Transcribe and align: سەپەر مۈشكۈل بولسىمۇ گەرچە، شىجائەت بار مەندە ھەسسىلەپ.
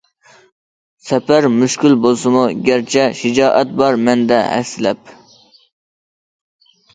سەپەر 1.09 1.47
مۈشكۈل 1.57 1.93
بولسىمۇ 2.05 2.41
گەرچە، 2.69 3.03
شىجائەت 3.19 3.75
بار 3.83 3.99
مەندە 4.09 4.41
ھەسسىلەپ. 4.55 5.13